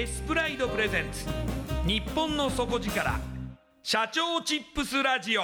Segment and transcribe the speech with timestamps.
[0.00, 1.26] エスプライドプレゼンツ。
[1.86, 3.20] 日本の底力。
[3.82, 5.42] 社長チップスラジオ。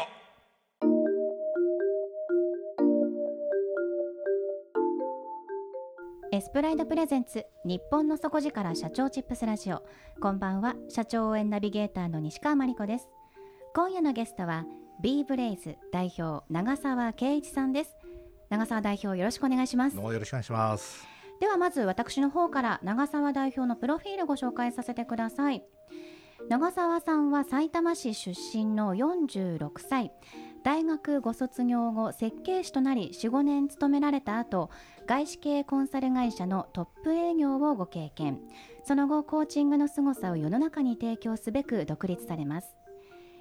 [6.33, 7.45] エスプライドプレゼンツ。
[7.67, 9.83] 日本の底力社長チップスラジオ。
[10.23, 10.75] こんばんは。
[10.89, 13.11] 社長応援ナビゲーターの西川真理子です。
[13.75, 14.65] 今夜のゲストは
[15.03, 17.95] B ブレイズ代表長澤圭一さんです。
[18.49, 19.97] 長澤代表よろしくお願いします。
[19.97, 25.63] どうもよろしくお願いしますではまず私の方から長澤代表のプロフィールご紹介させてください。
[26.49, 30.13] 長澤さんは埼玉市出身の46歳。
[30.63, 34.71] 大学ご卒業後設計士となり45年勤められた後
[35.07, 38.41] 外資系コンサル会社のトップ営業をご経験。
[38.85, 42.76] その後コーチングの凄さを世の中に提供すべく独立されます。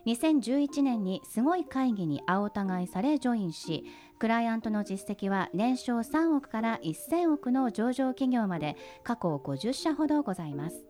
[0.06, 3.86] 2011年にすごい会議に青互いされジョインし
[4.20, 10.86] クライアントの実績は年商3億から1000億の上場企業まで過去50社ほどございます。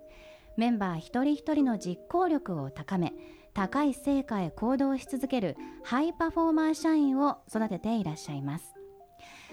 [0.57, 3.13] メンバー一人一人の実行力を高め
[3.53, 8.74] 高い成果へ行動し続けるハイパフォーマー社員を育てていらっしゃいます。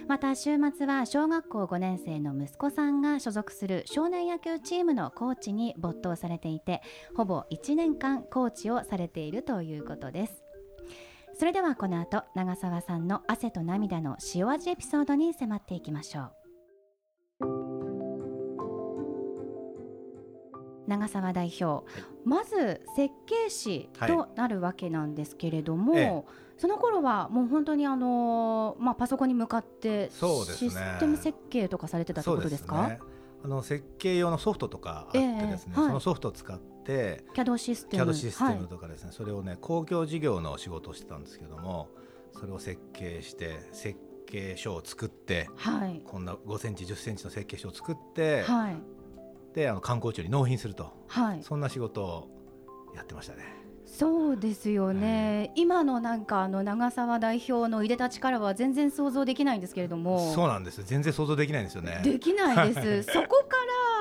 [0.08, 6.82] また週末は小学校5年生の息子さんが所属する少年野球チームのコーチに没頭されていて
[7.14, 10.42] ほぼ1年間コーチをされているということです。
[11.34, 16.32] それではこの後長澤さんの汗と涙の塩味エピソードに迫っていきましょう。
[20.86, 21.82] 長澤代表、はい、
[22.24, 26.24] まず設計士となるわけなんですけれども、はいええ、
[26.62, 33.00] その頃はもう本当にあの、まあ、パソコンに向かってシステム設計とかされてたってことですか、ね、
[33.44, 38.04] あの設計用のソフトとかあってですね、えはい、そのソフトを使って CAD システム。
[38.04, 41.88] CAD システムとかですね、はい、それをね公共事業の仕事をしてたんですけども
[42.38, 48.76] それを設計して設計書を作って、はい、こんな5センチ10センチの設計書を作って、はい、
[49.52, 52.28] であの観光庁に納品すると、はい、そんな仕事を
[52.94, 53.61] やってましたね。
[53.98, 60.32] そうですよね、はい、今のなんかあの長澤代表のいでたちからは全然想像できないんですけれども。
[60.34, 62.00] そうなんです全然想像できないんですよね。
[62.02, 63.12] できないです。
[63.12, 63.56] そこか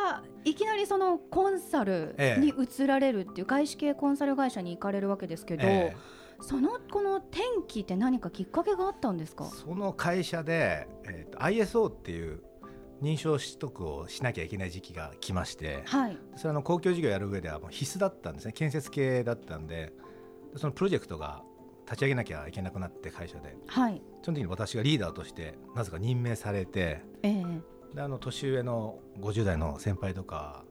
[0.08, 5.98] らいきなりそのコンサルに移られるっていう外資系コンサル会社に行かれるわけですけど、ええ、
[6.42, 9.44] そのこの転機って何かきっかけがあったんですか？
[9.46, 12.42] その会社で、えーと、ISO っていう
[13.02, 18.54] 認証取得をしなきゃいけない時期が来まして、はい、それの公共事業やる上ではもう必須だったんですね。
[18.54, 19.92] 建設系だったんで
[20.56, 21.44] そのプロジェクトが
[21.86, 27.62] 立ち上げなきゃいけなくなって会社で、はい、その時に私がリーダーとしてなぜか任命されて、えー、
[27.96, 30.64] であの年上の50代の先輩とか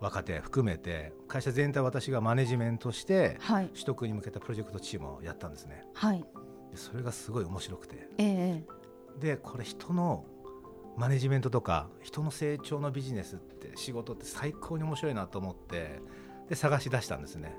[0.00, 5.84] 若手含めて会社全体私がマネジメントして、はい、取得に向けたプロジェクトチームをやったんですね。
[5.92, 6.24] はい、
[6.74, 10.24] それがすごい面白くて、えー、でこれ人の
[10.96, 16.00] マネジメントとか人の成長のビジネスって仕事って最高に面白いなと思って
[16.48, 17.56] で探し出したんですね。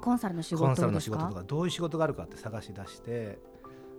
[0.00, 3.38] コンサルの仕事コンサルの仕事とかどういう仕事があるかって探し出して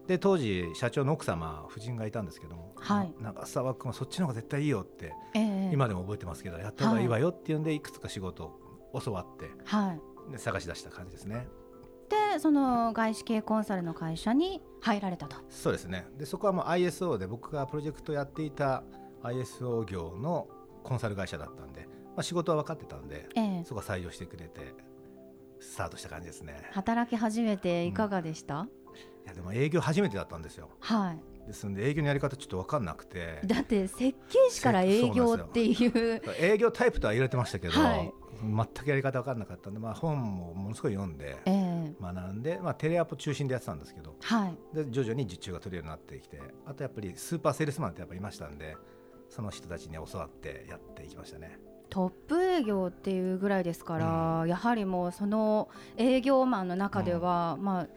[0.07, 8.45] で当時社長の奥様夫人がいたんですけども、はい、長澤君はそっちの方が絶対いいよって、えー、今でも覚えてますけどやった方がいいわよっていうんでいくつか仕事
[8.91, 9.93] を教わって、は
[10.29, 11.47] い、で探し出した感じですね。
[12.33, 15.37] でその外資系コンサルの会社に入られたと。
[15.49, 16.05] そうですね。
[16.17, 18.83] でそこはもう ISO で僕がプロジェクトやっていた
[19.23, 20.47] ISO 業の
[20.83, 24.73] コンサル会社だったんで、まあ、仕事は分かってたんで、ええ、そこは採用してくれて
[25.59, 26.69] スタートした感じですね。
[26.71, 28.69] 働き始めていかがでした、うん、い
[29.27, 30.69] やでも営業初めてだったんですよ。
[30.79, 31.47] はい。
[31.47, 33.39] ですんで営業のやり方ちょっと分かんなくて。
[33.45, 41.37] だって設計士から営業っていう営業タイプとは言われてましたけど、はい、全くやり方分かんなかったんで、まあ、本もものすごい読んで、
[42.01, 48.75] 学んで、まあ、テレアポ中心でやってたんですけど、はい、で徐々に受注が取れるようになってきてあとやっぱりスーパーセールスマンってやっぱいましたんで
[49.29, 51.57] その人たちに教わってやっていきましたね。
[51.89, 57.87] トップ営業っていうぐらいですから、うん、やはりもうその営業マンの中では、うん、まあ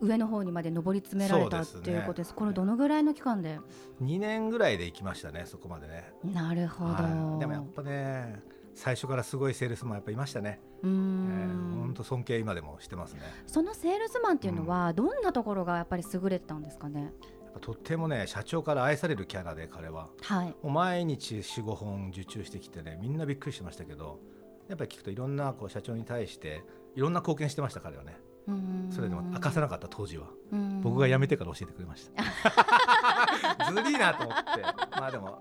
[0.00, 2.34] 上の方にまで上り詰められたっていうことです。
[2.34, 3.58] これどのぐらいの期間で
[4.02, 6.12] ？2年ぐらいで行きましたね、そこまでね。
[6.24, 6.92] なるほど。
[6.94, 8.40] はい、でもやっぱね、
[8.74, 10.60] 最初からすごいセールスマンやっぱいましたね。
[10.82, 11.72] うん。
[11.80, 13.20] 本、え、当、尊敬今でもしてますね。
[13.46, 17.12] そのセールスマンっていうのは、どんなところがやっぱり優れてたんですかね？
[17.60, 24.20] とってもね社長から愛されるキャラで彼は、はい、もう毎日45本受注してきてねみんなびっくりしてましたけど
[24.68, 26.62] やっぱり聞くといろんなこう社長に対して
[26.94, 28.16] いろんな貢献してました彼はね。
[28.90, 30.26] それでも明かさなかった当時は。
[30.82, 33.70] 僕が辞めてから教えてくれました。
[33.70, 34.62] ずるいなと思って。
[34.98, 35.38] まあでも、まあ、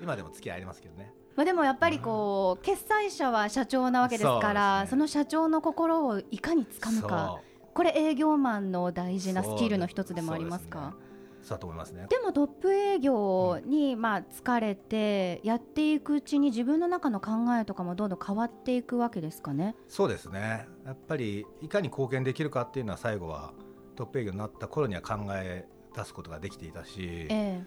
[0.00, 1.12] 今でも付き合いありますけどね。
[1.36, 7.40] まあでもやっぱりこう、決済者は社長なわけですからそ、ね,、の社長の心をいかにつかむか。
[7.72, 10.94] これ営業マンの大事なスキルの一つでもありますか？
[11.40, 12.06] そうだと思いますね。
[12.10, 19.76] でもトップ営業にまあ疲れてやっていくうちに自分の中の考えとかもどんどん変わっていくわけですかね？
[19.88, 20.66] そうですね。
[20.84, 23.52] やっぱりいかに貢献できるかっていうのは最後は
[23.96, 27.64] トップ営業になった頃には考え出すことができていたし、ええ、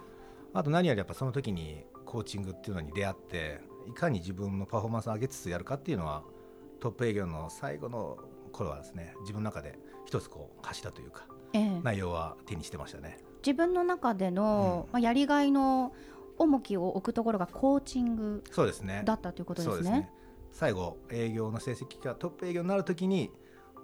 [0.53, 6.21] あと何よりやっぱその時にコーチングっていうのに出会っていかに自分のパフォーマンスを上げつつやるかっていうのは
[6.79, 8.19] トップ営業の最後の
[8.51, 13.17] 頃はですね自分の中で一つこう柱というか、ええ、内容は手にしてましたね。
[13.43, 15.91] 自分の中での、うん、まあ、やりがいの
[16.37, 19.01] 重きを置くところがコーチングそうですね。
[19.05, 19.83] だったということですね。
[19.83, 20.11] すね。
[20.51, 23.31] 最後営業の成績がトップ営業になるときに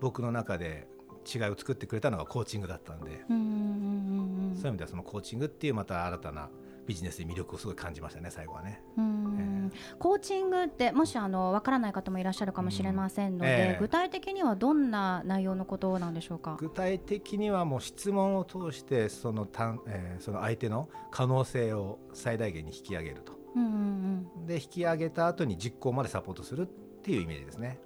[0.01, 0.87] 僕の中で
[1.25, 6.49] 違いを作ってくれたのがコーチングだったんでそういう意味ではそのコーチングっていうまた新たな
[6.89, 8.81] ビジネスに魅力をすごい感じましたね最後はね。
[8.97, 16.57] えー、コーチングってもしあの分からない方もいらっしゃるかもしれませんので、えー、具体的にはどんな内容のことなんでしょうか？
[16.59, 23.37] 具体的にはもう質問を通してそのたん、えー、その相手の可能性を最大限に引き上げると。
[23.55, 26.65] うんうんうん、で引き上げた後に実行までサポートするっ
[27.03, 27.79] ていうイメージですね。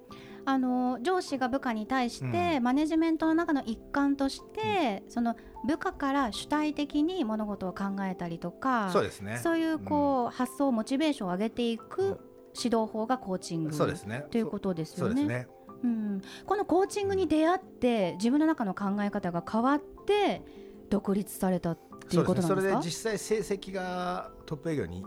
[0.46, 9.40] あの上司が部下に対して、うん、マネジメントの中の一環として、うん、その部下から主体的に物事を考えたりとかそうですね。
[9.42, 12.20] そういうこう、うん、発想モチベーションを上げていく
[12.56, 14.26] 指導法がコーチングそうですね。
[14.30, 15.24] ということですよね。
[15.24, 15.48] ね。
[15.82, 20.42] うん、このコーチングに出会って自分の中の考え方が変わって
[20.88, 21.78] 独立されたっ
[22.08, 22.54] ていうことなんですか？
[22.54, 25.04] そ、ね,、れで実際成績がトップ営業に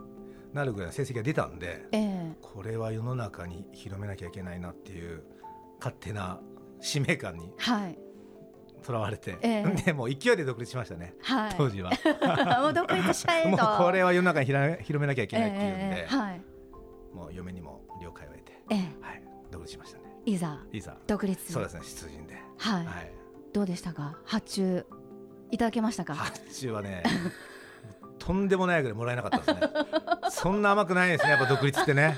[0.52, 5.22] なるぐらいの成績が出たんで、えー、これは世の中に広めなきゃいけないなっていう
[5.78, 6.40] 勝手な
[6.80, 7.52] 使命感に
[8.82, 11.90] とらわれて、えー、でも勢いで独立しましたね、はい、当時は。
[12.62, 13.48] もう独立しちゃえと。
[13.50, 16.40] もうこれは世の中に広めなきゃいけないっていうんで、えーはい、
[17.14, 20.04] もう嫁にも了解を得て、えー、はい、独立しましたね。
[20.24, 20.96] いざいざ。
[21.06, 21.52] 独立。
[21.52, 23.12] そうですね出陣で、はい、はい、
[23.52, 24.18] どうでしたか？
[24.24, 24.86] 発注
[25.50, 26.14] いただけましたか？
[26.14, 27.02] 発注はね
[28.18, 29.72] とんでもないぐらいもらえなかったですね。
[30.30, 32.16] そんな甘くないですねやっぱ独立ってね。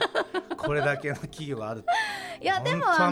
[0.56, 1.84] これだけの企業がある
[2.40, 3.10] いやでもあ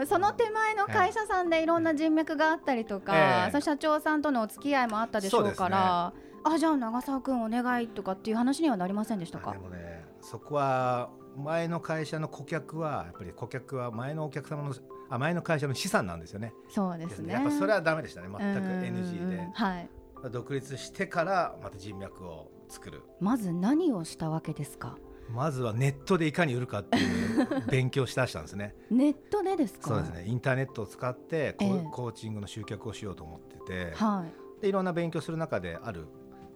[0.00, 9.52] のその手前の会社さんでいろんな人脈があったりとか、えー、その社長さんとのお付き合いもあったでしょうから、ね、あじゃあ長澤君お願いとかっていう話にはなりませんでしたか？
[9.52, 14.74] でもねそこは前の会社の顧客はやっぱり顧客は前のお客様の
[15.10, 16.52] あ前の会社の資産なんですよね。
[16.68, 17.34] そうですね。
[17.34, 18.28] やっぱそれはダメでしたね。
[18.28, 19.48] 全く NG で。
[19.52, 19.88] はい。
[20.32, 23.02] 独立してからまた人脈を作る。
[23.20, 24.96] まず何をしたわけですか？
[25.30, 28.74] まずはネットでいかに売るかっていう勉強しだしたんですね。
[28.90, 29.88] ネットでですか？
[29.88, 30.24] そうですね。
[30.26, 31.54] インターネットを使って
[31.92, 34.24] コ,、ー、チングの集客をしようと思ってて、は
[34.58, 36.06] い、でいろんな勉強する中である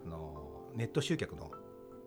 [0.07, 1.51] あのネット集客の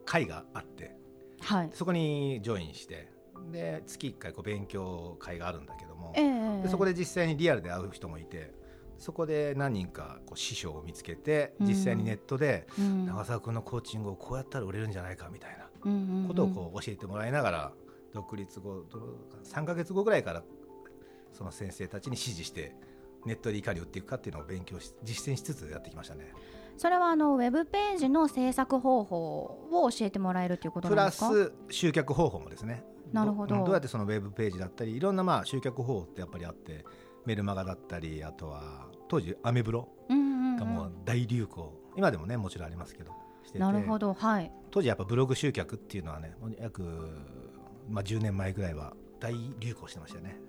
[0.05, 0.96] 会があって、
[1.41, 3.12] はい、そこにジョインして
[3.51, 8.53] で月1回こう勉強会があるんだけども、えー、でそこで実際にリアルで会う人もいて
[8.98, 12.67] そこで何人かこう師匠を見つけて実際にネットで
[13.05, 15.62] 長澤君のコーチングをこうやったら売れるんじゃないかみたいな
[16.28, 17.72] ことをこう教えてもらいながら
[18.13, 18.86] 独立後
[19.44, 20.44] 3か月後ぐらいから
[21.32, 22.75] その先生たちに指示して
[23.25, 26.32] ネットでいかに売っていくかっていうのを勉強し実践しつつやってきましたね。
[26.75, 31.30] それはあのウェブページの制作方法を教えてもらえるということなんですか？
[31.30, 32.84] プラス集客方法もですね。
[33.12, 33.56] なるほど。
[33.56, 36.84] どうやってそのウェブページだったりいろんなまあ集客方法ってやっぱりあって
[37.25, 43.12] メルマガだったりあとは当時アメブロがもう大流行、今でもねもちろんありますけど
[43.56, 44.52] なるほどはい。
[44.72, 46.84] 当時やっぱブログ集客っていうのはね約、
[47.90, 50.40] まあ、10年前ぐらいは大流行してましたよね。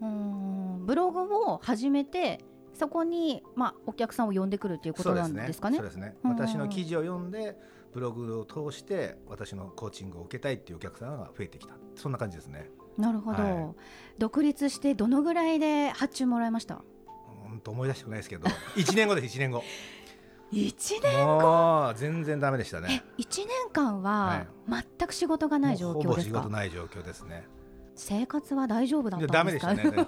[0.00, 0.86] うん。
[0.86, 2.40] ブログを始めて
[2.74, 5.76] そこに、まあ、お客さんを呼んでくるということなんですかね？
[5.78, 6.16] そうですね。
[6.22, 7.56] 私の記事を読んで
[7.92, 11.74] ブログを通して私のコーチングを受けたいっていうお客さんが増えてきた。
[11.96, 12.70] そんな感じですね。
[12.96, 13.74] なるほど、はい、
[14.18, 16.82] 独立してどのぐらいで発注もらいました？
[17.48, 18.46] 本当思い出してくないですけど。
[18.76, 19.62] 1年後です1年後
[20.52, 23.04] 1年後全然ダメでしたね。
[23.18, 27.46] 1年間は全く仕事がない状況ですか、ほぼ仕事ない状況ですね。
[27.94, 29.74] 生活は大丈夫だったんですか？
[29.74, 30.04] ね、 今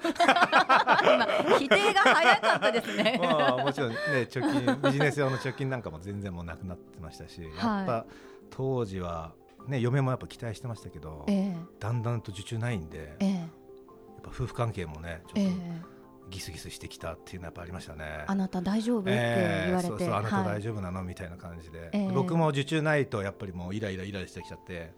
[1.59, 3.19] 否定が早かったですね。
[3.23, 3.97] まあもちろんね
[4.31, 8.07] 貯金ビジネス用の貯金なんかも全然もうなくなってましたし、やっぱ
[8.51, 9.33] 当時は
[9.67, 13.49] ね嫁もやっぱ期待してましたけど、えー、だんだんと受注ないんで、えー、やっ
[14.23, 16.00] ぱ夫婦関係もねちょっと。
[16.31, 18.25] ギスギスしてきたっていうのはやっぱありましたね。
[18.27, 19.01] あなた大丈夫？
[19.01, 19.11] って
[19.67, 24.93] 言われて、えー、そうそうあなた大丈夫なの、みたいな感じで、僕も受注ないとやっぱりもうイライライラしてきちゃって、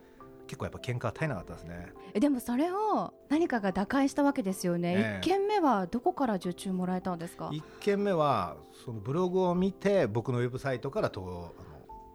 [0.47, 1.93] 結構やっぱ喧嘩は絶えなかったですね。
[2.15, 11.55] でもそれを何かが打開したわけですよね、え1件目はどこから受注もらえたんですか？1件目はそのブログを見て僕のウェブサイトからと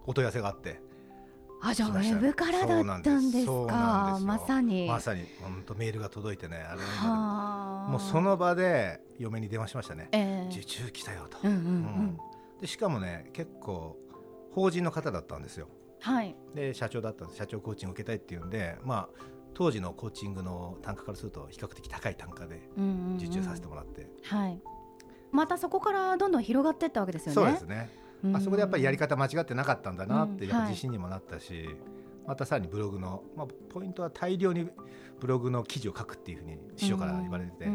[0.05, 0.79] お問い合わせがあって
[1.61, 4.19] あじゃあウェブからだったんですか？
[4.21, 4.87] まさに。
[4.87, 12.17] まさに本当メールが届いてねあれもうその場で嫁に電話しましたね、えー、受注来たよと、うんうんうん、
[12.61, 13.97] でしかもね結構
[14.51, 15.67] 法人の方だったんですよ。
[15.99, 19.23] はい、で社長だったんで社長コーチングを受けたいっていうんで、まあ、
[19.55, 22.69] 当時のコーチングの単価からすると比較的高い単価で
[23.17, 24.61] 受注させてもらって、うんうんうん、はい、
[25.31, 27.33] またそこからどんどん広がっていったわけですよね。
[27.33, 27.89] そうですね
[28.33, 31.69] あそこでやっぱりやり方間違ってなかったんだなってやっぱ自信にもなったし、
[32.25, 34.69] またさらにブログの、まあ、ポイントは大量に
[35.19, 37.65] ブログの記事を書くっていうふうに師匠から言われてて、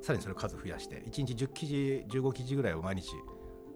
[0.00, 3.10] さらにそれを数増やして1日10記事15記事ぐらいを毎日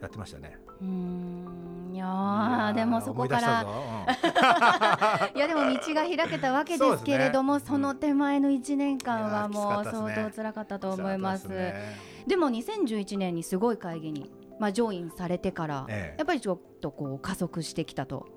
[0.00, 0.56] やってましたね。
[0.80, 1.90] うん。
[1.92, 3.66] いやでもそこから、
[5.34, 11.48] いやでも道が開けたわけですけれどもそ、ね,、の手前の1年間はもう相当辛かったと思います。
[11.48, 14.30] でね、でも2011年にすごい会議に
[14.60, 18.28] まあ、ジョインされてから、ええ、やっぱりちょっとこう加速してきたと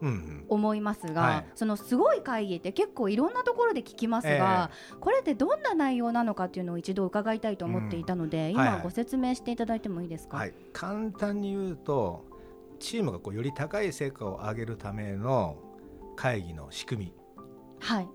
[0.48, 12.25] 思いますが、うんうんはい、そのすごい会議って結構いろんなところで聞きますが、え、これってどんな内容なのかっていうのを一度伺いたいと思っていたので、うん、今ご説明していただいてもいいですか、はい、簡単に言うと
[12.80, 15.58] チームがこうより高い成果を上げるための
[16.15, 17.13] 会議の仕組み、
[17.82, 18.08] はい、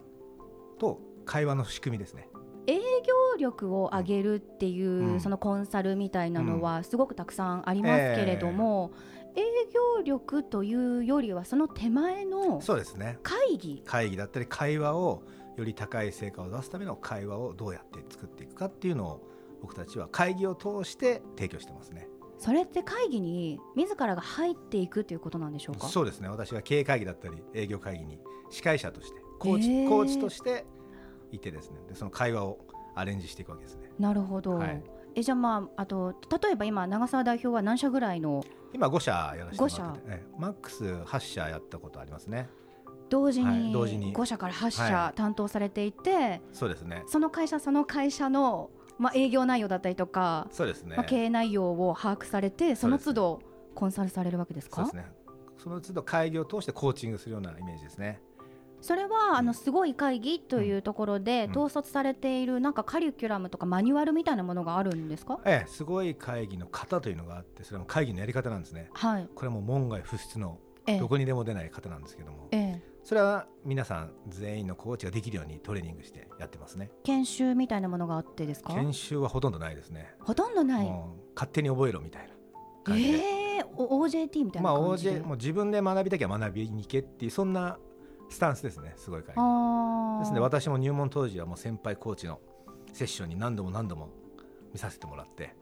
[0.79, 2.29] と会話の仕組みですね。
[2.69, 8.93] 営業力を上げるっていう、うん、そのコンサルみたいなのはすごくたくさんありますけれども、
[9.35, 13.19] えー、営業力というよりはその手前のそうですね。
[13.23, 13.83] 会議。
[13.87, 15.23] 会議だったり会話を
[15.57, 19.29] より高い成果を出すための会話をどうやって作っていくかっていうのを
[19.63, 22.07] 僕たちは会議を通して提供してますね。
[22.39, 25.89] それって会議に自らが入っていくということなんでしょうか？
[25.89, 26.29] そうですね。
[26.29, 28.21] 私が経営会議だったり営業会議に
[28.51, 30.65] 司会者としてコーチ,、えー、コーチとして
[31.33, 31.79] いてですね。
[31.89, 32.59] でその会話を
[32.95, 33.91] アレンジしていくわけですね。
[33.99, 34.83] なるほど、はい、
[35.15, 38.45] えじゃあまああと例えば今長澤代表は何社ぐらいの？
[38.73, 42.49] 今5社やらせてもらってて、マックス8社やったことありますね。
[43.09, 47.05] 同時に5社から8社担当されていて、はい、そうですね。
[47.07, 53.41] その会社その会社のまあ、営業内容だったりとかそうですね、まあ、経営内容を把握されてその都度
[53.77, 54.77] コンサルされるわけですか？
[54.79, 55.13] そうですね。
[55.57, 58.21] その都度会議を通してコーチングするようなイメージですね
[58.81, 70.59] それは、あのすごい会議というところで、統率されているなんかカリキュラムとかマニュアルみたいなものがあるんですか、ええ、すごい会議の型というのがあってそれも会議のやり方なんですね、はい、これはもう門外不出の
[70.99, 76.91] どこにでも出ない方なんですけども、ええ、それは皆さん全員のコーチができるようにトレーニングしてやってますね。
[77.05, 78.73] 研修みたいなものがあってですか？
[78.73, 80.15] 研修はほとんどないですね。
[80.21, 80.91] ほとんどない。
[81.35, 82.29] 勝手に覚えろみたいな
[82.85, 83.19] 感じで。
[83.19, 87.79] えー、OJT みたいな感じで、まあ、OJ もう自分で学びたきゃ学びに行けっていうそんな
[88.29, 92.41] スタンスですねすごい会議ですので私も入門当時はもう先輩コーチの
[92.93, 94.11] セッションに何度も何度も
[94.73, 95.55] 見させてもらって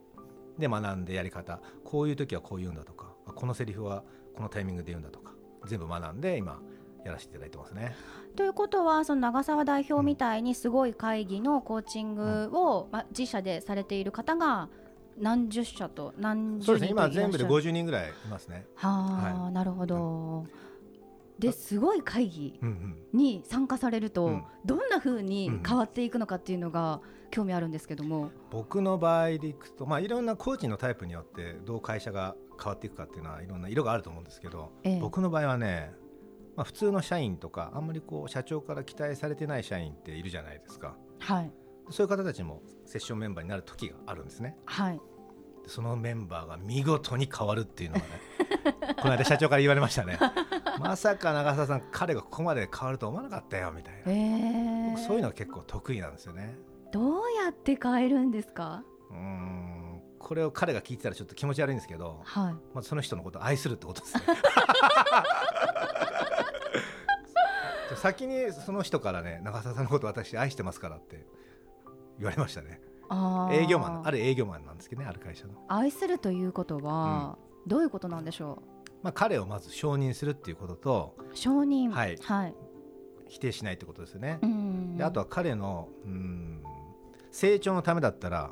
[0.58, 4.02] で学んでやり方こういう時はこう言うんだとかこのセリフは
[4.34, 5.32] このタイミングで言うんだとか
[5.66, 6.60] 全部学んで今
[7.04, 7.94] やらせていただいてますね。
[8.34, 14.68] ということはその長澤代表みたいにすごい会議のコーチングを、うん、まあ、自社でされている方が
[15.18, 18.66] 何十社と何十人そうですね今全部で50人ぐらいいますね。
[18.74, 20.46] はあ、はい、なるほど、
[21.38, 22.60] ですごい会議
[23.12, 27.00] に参加されると、うん、どんなふうに変わっていくのかっていうのが
[27.30, 35.92] 興味あるんですけども、僕の場合でいくと、まあ、いろんなコーチのタイプによってどう会社が変わっていくかっていうのはいろんな色があると思うんですけど、ええ、僕の場合はね、
[36.56, 41.52] まあ、普通の社員とかあんまりこう社長から期待されてない社員っているじゃないですか、はい、
[41.90, 44.56] そういう方たちもセッションメンバーになる時があるんですね。
[44.64, 45.00] はい。
[45.66, 48.06] そのメンバーが見事に変わるっていうのがね
[49.02, 50.16] この間社長から言われましたね
[50.84, 56.56] まさか長澤さん彼がここまで変わると思わなかったよみたいな、えー、そういうのは結構得意なんですよね。
[56.92, 58.82] どうやって変えるんですか？
[59.10, 64.22] うんこれを彼が聞いてたらちょっと気持ち悪いんですけど、はい、まずその人のことを愛するってことですね。
[67.96, 71.26] 先にその人からね長澤さんのこと私愛してますからって
[72.18, 72.80] 言われましたね。
[73.52, 75.54] 営業マンある営業マンなんですけどねある会社の。
[75.68, 78.75] 愛するということは、うん、どういうことなんでしょう？
[79.06, 82.54] まあ、彼をまず承認するっていうことと承認、はい、はい、
[83.28, 84.40] 否定しないってことですよね。
[84.96, 86.60] であとは彼のうん
[87.30, 88.50] 成長のためだったら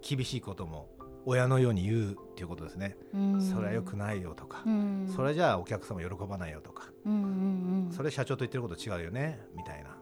[0.00, 0.88] 厳しいことも
[1.26, 2.96] 親のように言うっていうことですね。
[3.52, 4.64] それはよくないよとか、
[5.14, 6.90] それじゃあお客様喜ばないよとか、
[7.94, 9.38] それ社長と言ってること違うよね。
[9.54, 9.98] みたいな。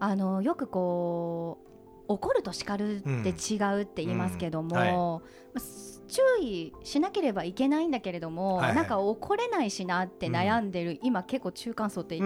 [0.00, 1.60] あのよくこ
[2.08, 4.80] う怒ると叱るって違うって言いますけども、うん。
[4.80, 5.20] うんは
[5.54, 5.60] い、
[6.10, 8.66] 注意しなければいけないんだけれども、はい。
[8.66, 12.18] はい、なんか怒れないしなって悩んでる、うん、今結構中間層って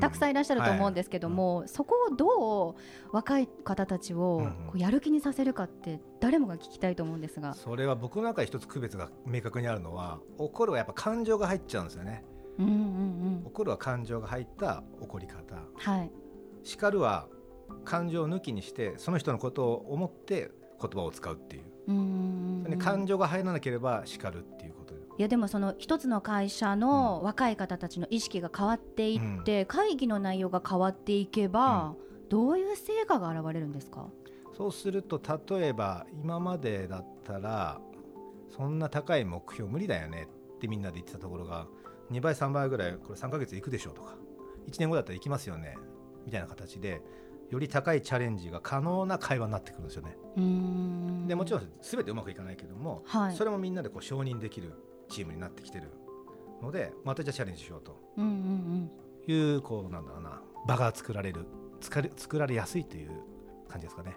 [0.00, 2.74] たくさんいらっしゃると思うんですけども、はい、そこをどう
[3.14, 7.54] 若い方たちをこうやる気にさせるかって誰もが聞きたいと思うんですが。
[7.54, 12.24] それは僕の中で一つ区別が明確にあるのは怒るはやっぱ感情が入っちゃうんですよね。
[12.58, 16.10] うんうんうん、怒るは感情が入った怒り方、はい、
[16.62, 17.26] 叱るは
[17.84, 34.06] 感情を抜きにしてその人のことを思って言葉を使うっていうう感情が入らなければ叱るっていうこといやでもその一つの会社の若い方たちの意識が変わっていって、うん、会議の内容が変わっていけば、うん、どういう成果が現れるんですか？
[34.56, 37.80] そうすると例えば今までだったら
[38.56, 41.66] そんな高い目標無理だよねってみんなで言ってたところが
[42.10, 44.14] 2倍3倍ぐらいこれ3ヶ月いくでしょうとか
[44.68, 45.76] 1年後だったら行きますよね
[46.24, 47.02] みたいな形で
[47.50, 50.16] より高いチャレンジが可能な会話になってくるんですよね。
[51.26, 54.72] でもちろん全てうまくいかないけども、はい、それもみんなでこう承認できる
[55.08, 55.90] チームになってきてる
[56.62, 57.96] のでまたじゃあチャレンジしようと。
[59.26, 61.46] いうこうなんだろうな場が作られる
[61.80, 63.10] 作られやすいという
[63.68, 64.16] 感じですかね。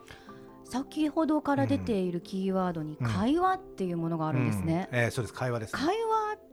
[0.63, 4.89] 先ほどから出ているキーワードに会話っていうものがあるんですね。
[4.91, 5.34] うんうん、えー、そうです。
[5.34, 5.93] 会話です、ね、会話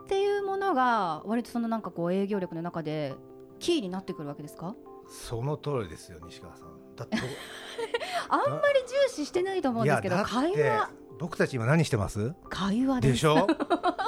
[0.03, 3.15] っていうものが割とそのなんかこう営業力の中で
[3.61, 4.75] キーになってくるわけですか？
[5.11, 6.97] その通りですよ西川さん。
[6.97, 7.19] だって
[8.29, 10.91] あんまり重視してないと思うんですけど会話。
[11.19, 12.33] 僕たち今何してます？
[12.49, 13.47] 会話でしょ？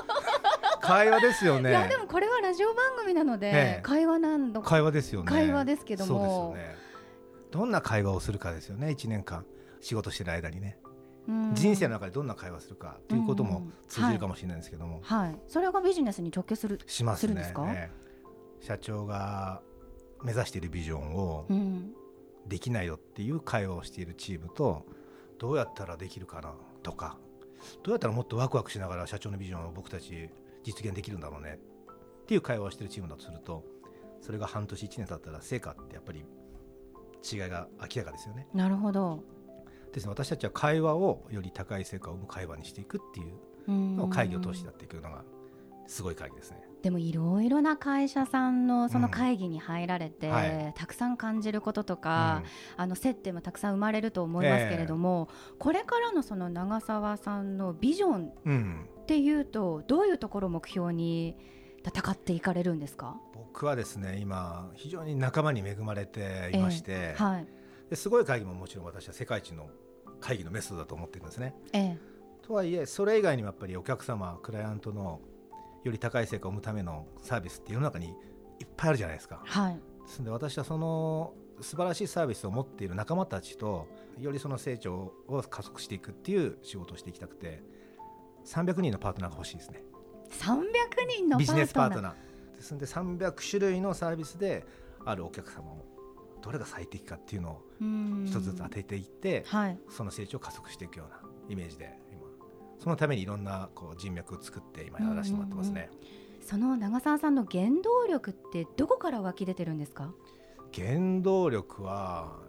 [0.81, 1.71] 会話ですよね。
[1.71, 5.27] いやでもこれはラジオ番組なので、ええ、会話なん会話ですよね。
[5.29, 6.77] 会話ですけども、ね、
[7.51, 9.45] どんな会話をするかですよね1年間。
[9.81, 10.79] 仕事してる間にね。
[11.53, 17.91] 人生の中でどんな会話するかということも通じるかもしれないですけども、はい、はい、それがビジネスに直結するしますね。
[18.61, 19.61] 社長が
[20.25, 21.47] 目指しているビジョンを
[22.47, 24.87] できないよっていう会話をしているチームと
[25.39, 27.17] どうやったらできるかなとか
[27.83, 30.29] どうやったらもっとワクワクしながら社長のビジョンを僕たち
[30.65, 31.59] 実現できるんだろうね
[32.23, 33.65] っていう会話をしているチームだとすると
[34.21, 36.25] それが半年1年経ったら成果ってやっぱり
[37.31, 38.49] 違いが明らかですよね。
[38.53, 39.23] なるほど
[39.93, 45.25] ですね私たちは会話をより高い成果を生む会話にしていくっていうのを会議を通してやっていくのが
[45.87, 46.63] すごい会議ですね。
[46.83, 52.43] でもいろいろな会社さんのその会議に入られて、うんはい、たくさん感じることとか、
[52.77, 61.37] うん、あの接点もたくさん生まれると思いますけれども、えー、これからのその長澤さんのビジョンっていうと、どういうところを目標に
[61.87, 63.17] 戦っていかれるんですか？
[63.35, 67.47] 僕はですね今非常に仲間に恵まれていまして、えー、はい、
[67.91, 69.69] ですごい会議ももちろん私は世界一の
[70.21, 71.55] 会議のメソッドだと思ってるんですね。
[71.73, 71.99] えー、
[72.47, 75.21] とはいえそれ以外にもやっぱりお客様クライアントの
[75.85, 78.09] より高い成果を生むためのサービスって世の中に
[78.61, 79.43] いっぱいあるじゃないですか。
[79.45, 87.63] はい、ですので私はその素晴らしいサービスを持っている仲間たちとよりその成長を加速していくっていう仕事をしていきたくて
[88.45, 89.83] 300人のパートナーが欲しいですね。
[90.31, 90.63] 300
[91.17, 92.57] 人のビジネスパートナー。
[92.57, 94.65] ですので300種類のサービスで
[95.05, 95.85] あるお客様を
[96.43, 97.63] どれが最適かっていうのを
[98.25, 101.99] 一つずつ当てていって、はい、その成長を加速していくようなイメージで
[102.83, 105.89] そのためにいろんなこう人脈を作って今やらせてもらってますね、
[106.41, 110.13] うん、その長澤さんの原動力ってどこから湧き出てるんですか？
[110.75, 112.41] 原動力は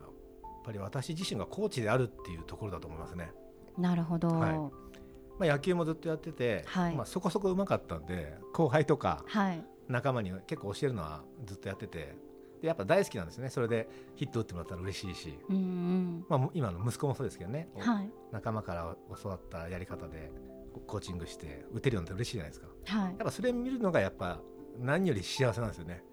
[0.41, 3.31] やっぱり私自身がコーチであるっていうところだと思いますね。
[3.77, 4.71] なるほど、はい、ま
[5.41, 9.23] あ、野球もずっとやってて、はい、まあ、そこそこうまかったんで後輩とか
[9.87, 12.15] 仲間に結構教えるのはずっとやってて
[12.63, 13.49] でやっぱ大好きなんですね。
[13.49, 20.31] それでヒット打ってもらったら嬉しいし、うんうん、まあ、今の息子もそうですけどね、はい、仲間から教わったやり方で
[20.87, 24.39] コーチングして打てるようになって嬉しいじゃないですか、はい、やっぱそれ見るのがやっぱ
[24.79, 26.03] 何より幸せなんですよね。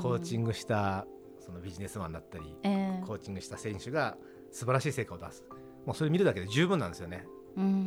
[0.00, 1.06] コーチングした
[1.40, 4.16] そのビジネスマンだったり、えー、コーチングした選手が
[4.50, 5.44] 素晴らしい成果を出す。
[5.84, 7.26] もうそれ見るだけで十分なんですよね。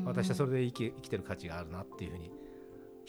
[0.05, 2.31] 私はそれで生き生きてる価値があるなっていうふうに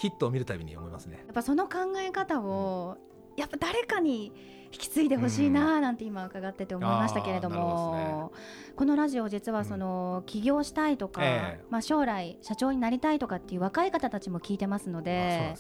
[0.01, 1.23] ヒットを見るたびに思いますね。
[1.27, 2.97] やっぱその考え方を、
[3.37, 4.33] やっぱ誰かに
[4.73, 8.41] 引き継いでほしいななんて今伺ってて思いましたけれども、ね、
[8.77, 15.57] このラジオ実はその起業したいとか、えー、まあ、将来社長になりたいとかっていう若い方たちも聞いてますので、ね。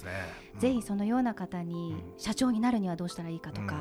[0.54, 3.74] うん、ぜひそのような方に社長になるにはどうしたらいいかとか。
[3.74, 3.80] うん。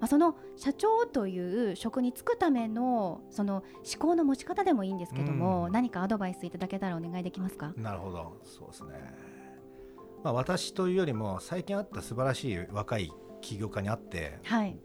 [0.00, 7.72] まあ、その社長という職に就くためのその思考の持ち方でもいいんですけども、うん、何かアドバイスいただけたらお願いできますか？
[7.76, 8.36] なるほど。
[8.44, 8.90] そうですね、
[10.24, 14.76] まあ、私というよりも最近あった素晴らしい若い起業家に会って、はい、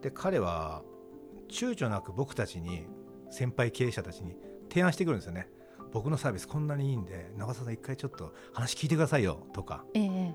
[0.00, 0.82] で彼は
[1.48, 2.86] 躊躇なく僕たちに
[3.30, 4.36] 先輩経営者たちに
[4.68, 5.48] 提案してくるんですよね。
[5.92, 10.34] 僕のサービスこんなにいいんで長澤さん一回ちょっと話聞いてくださいよとか、ええ、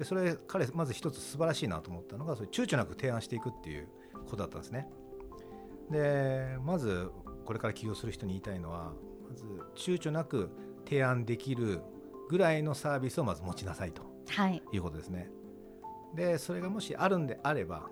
[0.00, 3.88] でそれ彼まず一つ素晴らしいなと思ったのがそれ躊躇なく提案していくっていう
[4.28, 4.88] ことだったんですね。
[5.90, 7.10] でまず
[7.44, 8.92] これから起業する人に言いたいのは
[9.28, 9.44] まず
[9.76, 10.50] 躊躇なく
[10.84, 11.82] 提案できる
[12.30, 15.28] ぐらいのサービスをまず持ちなさいと、はい、いうことですね、
[16.14, 17.88] でそれがもしあるんであれば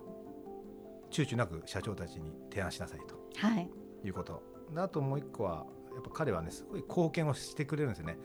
[1.11, 3.69] 躊躇なく社長たちに提案しなさいと、はい、
[4.05, 4.41] いうこと。
[4.73, 8.17] であともう一個はやっぱ彼はねすごい貢献をしてくれるんですよね。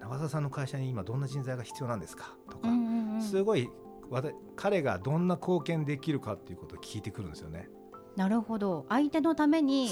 [0.00, 2.34] 長澤さんの会社に今どんな人材が必要なんですか？
[2.50, 3.70] とか、うんうんうん、すごい
[4.56, 7.68] 彼がどんな貢献できるかっていうことを聞いてくるんですよね。
[8.16, 8.86] なるほど。
[8.88, 9.88] 相手のために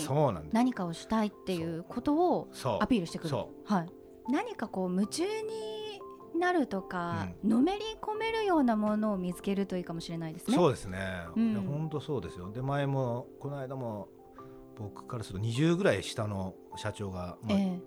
[0.50, 2.48] 何かをしたいっていうことを
[2.80, 3.92] アピールしてくる、はい、
[4.28, 6.00] 何かこう夢中に
[6.38, 10.56] なるとか、うん、のめり込めるようなものを見つけるといいかもしれないですね。
[10.56, 10.98] そうですね。
[11.34, 12.50] 本、当、そうですよ。
[12.52, 14.08] で前もこの間も
[14.76, 17.80] 僕からすると20ぐらい下の社長が、まあ、え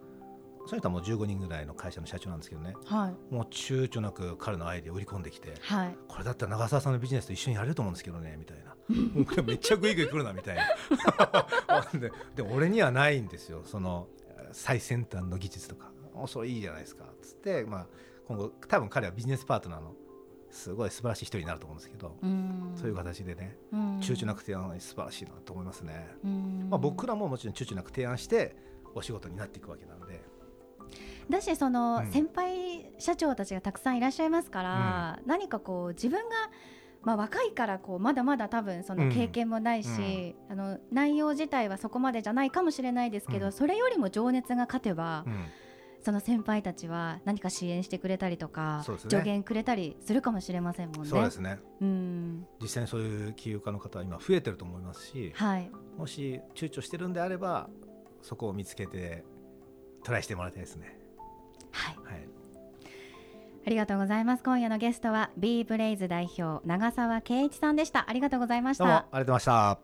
[0.64, 8.76] ー、その人はもう15人ぐらいの会社の社長なんですけどね、はい、もう躊躇なく彼のアイデアを売り込んできて、はい、これだったら長澤さんのビジネスと一緒にやれると思うんですけどねみたいな。
[9.44, 10.64] めっちゃグイグイ来るなみたいな。
[11.98, 13.62] でで俺にはないんですよ。
[13.64, 14.10] その
[14.52, 15.91] 最先端の技術とか
[16.28, 17.06] それいいじゃないですか。
[17.06, 17.88] っつって、まあ、
[18.28, 19.94] 今後多分彼はビジネスパートナーの
[20.52, 22.16] すごい素晴らしい人になると思うんですけど
[22.76, 26.08] そういう形でね躊躇なく提案素晴らしいなと思いますね、
[26.70, 28.56] まあ、僕らももちろん躊躇なく提案して
[28.94, 30.22] お仕事になっていくわけなんで。
[31.30, 36.36] だしその先輩社長たちがたくさんいらっしゃいますから、うん、何かこう自分が
[37.04, 45.26] まあ、若いからこうまだまだ多分その経験もないし、うん、あの内容自体はそこまでじゃないかもしれないですけど、うん、それよりも情熱が勝てば、
[46.04, 51.10] その先輩たちは何か支援してくれたりとか、ね、助言くれたりするかもしれませんもんね。
[51.10, 57.70] そうですね、うん、実際にそういう起業家の方は今増えてると思いますし、はい、もし躊躇してるんであれば
[58.22, 59.24] そこを見つけて
[60.04, 60.98] トライしてもらいたいですね。
[61.72, 62.28] はい、はい、
[63.68, 64.44] ありがとうございます。
[64.44, 68.10] 今夜のゲストは B ブレイズ代表長澤圭一さんでした。
[68.10, 68.86] ありがとうございました。
[68.86, 69.80] ありがとうございました。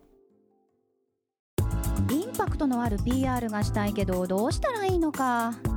[2.09, 5.53] インパクトのある PR がしたいけどどうしたらいいのか